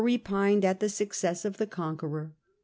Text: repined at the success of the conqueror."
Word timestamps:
repined 0.03 0.65
at 0.65 0.79
the 0.79 0.89
success 0.89 1.45
of 1.45 1.57
the 1.57 1.67
conqueror." 1.67 2.33